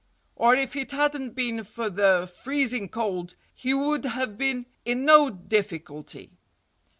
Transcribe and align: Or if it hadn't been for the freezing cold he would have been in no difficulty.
Or 0.35 0.55
if 0.55 0.75
it 0.75 0.93
hadn't 0.93 1.35
been 1.35 1.63
for 1.63 1.87
the 1.87 2.27
freezing 2.41 2.89
cold 2.89 3.35
he 3.53 3.71
would 3.75 4.03
have 4.03 4.35
been 4.35 4.65
in 4.83 5.05
no 5.05 5.29
difficulty. 5.29 6.39